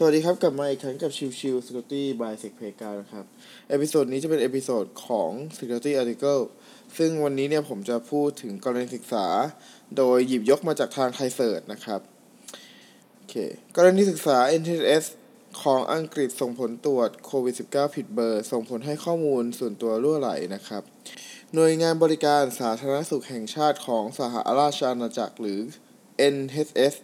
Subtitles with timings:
[0.00, 3.24] สวัสดีครับ กลับมาอีกครั้งกับชิวชิว Security by secpay นะครับ
[3.68, 6.42] episode นี้จะเป็น episode ของ Security Article
[6.98, 9.26] ซึ่งวันนี้เนี่ยผมจะพูดถึงกรณีศึกษา
[9.96, 12.00] โดยหยิบยกมาจากทาง ThaiCERT นะครับ
[13.16, 13.34] โอเค
[13.76, 15.04] กรณีศึกษา NHS
[15.62, 20.82] ของอังกฤษส่งผลตรวจโควิด -19 ผิดเบอร์ ส่งผลให้ข้อมูลส่วนตัวรั่วไหลนะครับ
[21.54, 25.60] หน่วยงานบริการสาธารณสุขแห่งชาติของสหราชอาณาจักรหรือ
[26.34, 26.94] NHS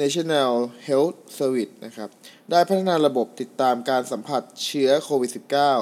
[0.00, 0.52] National
[0.86, 2.08] Health Service นะครับ
[2.50, 5.30] ได้พัฒนาระบบติดตามการสัมผัสเชื้อโควิด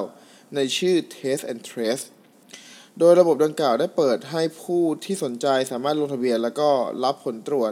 [0.01, 2.05] -19 ในชื่อ Test and Trace
[2.99, 6.69] โดยระบบดังกล่าวได้เปิดให้ผู้ที่สนใจสามารถลงทะเบียน แล้วก็
[7.03, 7.71] รับผลตรวจ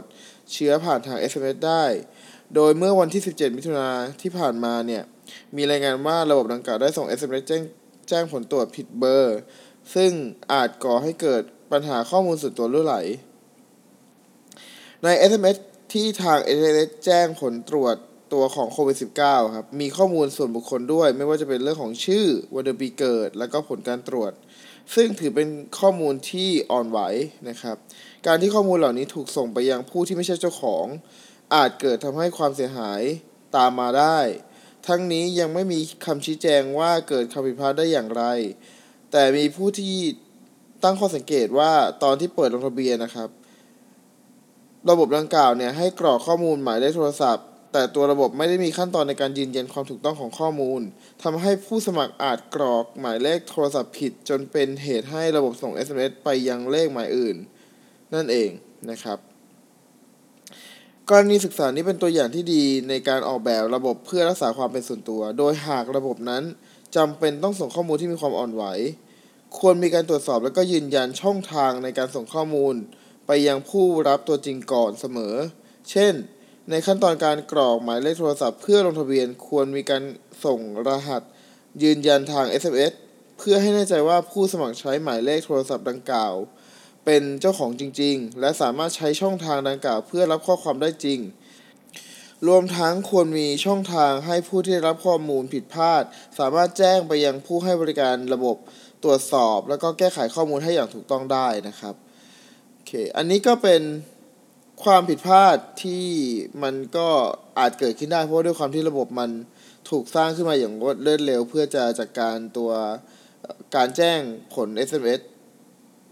[0.52, 1.84] เชื้อผ่านทาง SMS ได้
[2.54, 3.88] โดยเมื่อวันที่ 17 มิถุนา
[4.22, 5.02] ที่ผ่านมาเนี่ย
[5.56, 7.62] มีรายงานว่าระบบดังกล่าวได้ส่ง SMS แจ้ง
[8.08, 9.38] แจ้งผลตรวจผิดเบอร์
[9.94, 10.10] ซึ่ง
[10.52, 11.42] อาจก่อให้เกิด
[11.72, 12.96] ปัญหาข้อมูลส่วนตัวรั่วไหล
[15.04, 15.56] ใน SMS
[15.92, 17.96] ที่ทาง NHS แจ้งผลตรวจ
[18.32, 24.32] ตัวของโควิด -19 ครับ มีข้อมูลส่วนบุคคลด้วย ไม่ว่าจะเป็นเรื่องของชื่อวันเดือนปีเกิด แล้วก็ผลการตรวจ
[24.94, 27.00] ซึ่งถือเป็นข้อมูลที่อ่อนไหว
[27.48, 27.76] นะครับ
[28.26, 30.86] การที่ข้อมูลเหล่านี้ถูกส่งไปยังผู้ที่ไม่ใช่เจ้าของ
[31.54, 33.00] อาจเกิดทำให้ความเสียหาย
[33.56, 34.18] ตามมาได้
[34.86, 38.24] ทั้งนี้ยังไม่มีคำชี้แจงว่าเกิดคำผิดพลาดได้อย่างไร
[39.12, 39.96] แต่มีผู้ที่
[40.84, 43.28] ตั้งข้อสังเกตว่าตอนที่เปิดลงทะเบียนนะครับ
[44.90, 50.80] ระบบดังกล่าวเนี่ยให้กรอกข้อมูลหมายเลขโทรศัพท์ แต่ตัวระบบไม่ได้มีขั้นตอนในการยืนยันความถูกต้องของข้อมูล
[51.22, 57.36] ทำให้ผู้สมัครอาจกรอกหมายเลขโทรศัพท์ผิด จนเป็นเหตุให้ระบบส่ง SMS ไปยังเลขหมายอื่น
[58.14, 58.50] นั่นเอง
[58.90, 59.18] นะครับ
[61.08, 66.42] กรณีศึกษานี้เป็นตัวอย่างที่ดีในการออกแบบระบบเพื่อรักษาความเป็นส่วนตัว โดยหากระบบนั้น
[66.96, 68.64] จำเป็นต้องส่งข้อมูลที่มีความอ่อนไหว
[69.58, 72.74] ควรมีการตรวจสอบและก็ยืนยันช่องทางในการส่งข้อมูล
[73.30, 75.34] ไปยังผู้รับตัวจริงก่อนเสมอ
[75.90, 76.14] เช่น
[76.70, 80.02] ในขั้นตอนการกรอกหมายเลขโทรศัพท์เพื่อลงทะเบียนควรมีการ
[80.44, 81.22] ส่งรหัส
[81.82, 82.92] ยืนยันทาง SMS
[83.38, 86.34] เพื่อให้แน่ใจว่าผู้สมัครใช้หมายเลขโทรศัพท์ดังกล่าว
[87.04, 91.20] เป็นเจ้าของจริง ๆ และสามารถใช้ช่องทางดังกล่าว เพื่อรับข้อความได้จริง
[92.48, 96.02] รวมทั้งควรมีช่องทางให้ผู้ที่รับข้อมูลผิดพลาด
[96.38, 98.56] สามารถแจ้งไปยังผู้ให้บริการระบบ
[99.04, 101.94] ตรวจสอบ แล้วก็แก้ไขข้อมูลให้อย่างถูกต้องได้นะครับ
[102.88, 103.82] เค อันนี้ก็เป็น
[104.84, 106.06] ความผิดพลาดที่
[106.62, 107.08] มันก็
[107.58, 109.30] อาจเกิดขึ้นได้ เพราะด้วยความที่ระบบมัน
[109.90, 112.70] ถูกสร้างขึ้นมาอย่างรวดเร็ว เพื่อจะจัดกการตัว
[113.76, 114.20] การแจ้ง
[114.54, 115.20] ผล SMS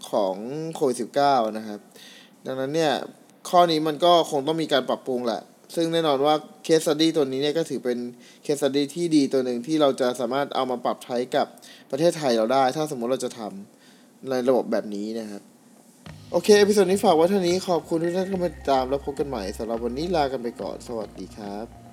[0.09, 0.35] ของ
[0.75, 1.79] โควิด -19 นะครับ
[2.45, 2.93] ดังนั้นเนี่ย
[3.49, 5.41] ข้อนี้มันก็คงต้องมีการปรับปรุงแหละ
[5.75, 7.97] ซึ่งแน่นอนว่า case study ตัวนี้เนี่ยก็ถือเป็น
[8.43, 11.47] case study ที่ดีตัวหนึ่งที่เราจะสามารถเอามาปรับใช้กับ
[11.91, 15.43] ประเทศไทยเราได้ ถ้าสมมติเราจะทำในระบบแบบนี้นะครับ
[16.31, 21.86] โอเค episode นี้ฝากไว้เท่านี้ขอบคุณทุกท่านที่มาติดตามแล้วพบกันใหม่สำหรับวันนี้ลากันไปก่อน สวัสดีครับ